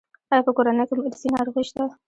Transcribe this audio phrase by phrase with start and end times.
[0.31, 1.83] ایا په کورنۍ کې مو ارثي ناروغي شته؟